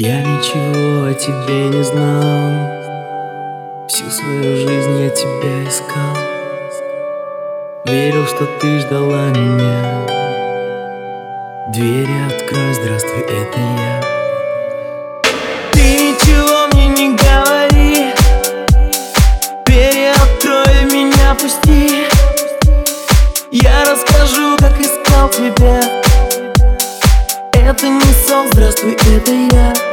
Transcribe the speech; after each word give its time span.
Я 0.00 0.20
ничего 0.20 1.06
о 1.06 1.12
тебе 1.12 1.76
не 1.76 1.82
знал. 1.82 2.52
Всю 3.88 4.08
свою 4.08 4.56
жизнь 4.56 5.00
я 5.00 5.10
тебя 5.10 5.68
искал. 5.68 6.16
Верил, 7.84 8.24
что 8.28 8.46
ты 8.60 8.78
ждала 8.78 9.30
меня. 9.30 10.06
Двери 11.72 12.14
открой, 12.28 12.74
здравствуй, 12.74 13.22
это 13.22 13.58
я. 13.58 14.00
Ты 15.72 15.80
ничего 15.80 16.68
мне 16.74 16.86
не 16.86 17.16
говори. 17.16 18.14
Двери 19.66 20.12
открой, 20.14 20.84
меня 20.92 21.34
пусти. 21.34 22.06
Я 23.50 23.82
расскажу, 23.90 24.56
как 24.58 24.80
искал 24.80 25.28
тебя. 25.28 25.80
Это 27.52 27.88
не 27.88 28.12
сон, 28.28 28.46
здравствуй, 28.52 28.92
это 28.92 29.32
я 29.32 29.87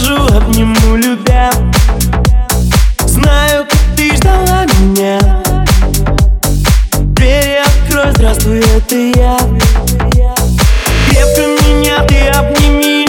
Расскажу, 0.00 0.36
обниму, 0.36 0.96
любя. 0.96 1.50
Знаю, 3.06 3.66
как 3.68 3.80
ты 3.96 4.16
ждала 4.16 4.64
меня. 4.78 5.18
Двери 7.00 7.60
открой, 7.60 8.12
здравствуй, 8.12 8.60
это 8.60 8.96
я. 8.96 9.36
Крепко 11.08 11.42
меня 11.66 12.02
ты 12.04 12.28
обними. 12.28 13.06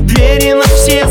Двери 0.00 0.54
на 0.54 0.64
все 0.64 1.06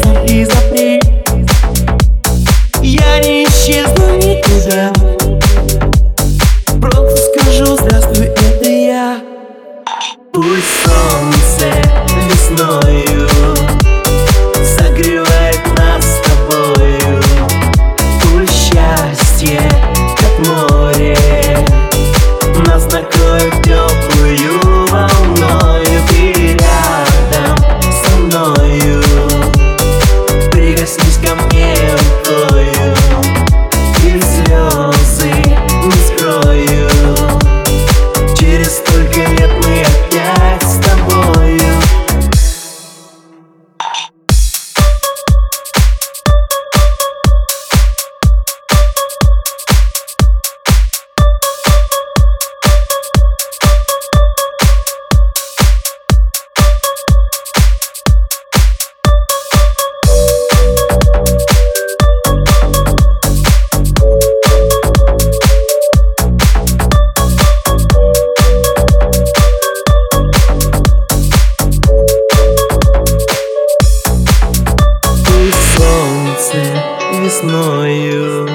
весною 77.14 78.50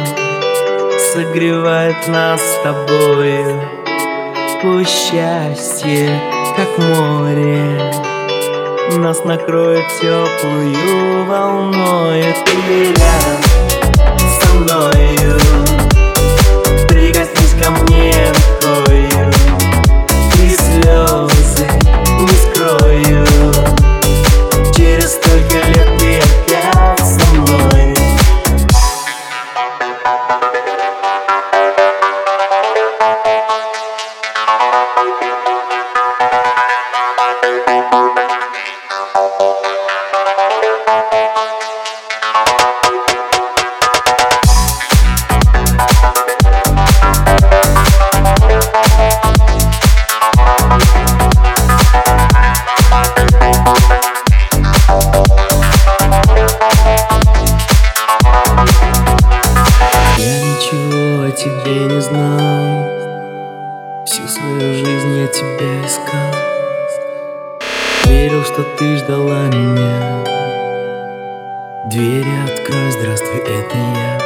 Согревает 1.13 2.09
нас 2.09 2.41
с 2.41 2.63
тобою 2.63 3.61
Пусть 4.61 4.91
счастье, 4.91 6.21
как 6.57 6.79
море 6.79 7.93
Нас 8.97 9.25
накроет 9.25 9.85
теплую 10.01 11.27
волной. 11.27 12.25
Ты 12.45 12.85
рядом 12.85 13.43
со 14.41 14.55
мною 14.57 15.56
Всю 64.27 64.41
свою 64.41 64.75
жизнь 64.75 65.19
я 65.19 65.27
тебя 65.29 65.87
искал. 65.87 66.35
Верил, 68.07 68.43
что 68.43 68.65
ты 68.77 68.97
ждала 68.97 69.47
меня. 69.47 70.25
Двери 71.85 72.35
открой, 72.45 72.91
здравствуй, 72.91 73.39
это 73.39 73.77
я 73.77 74.26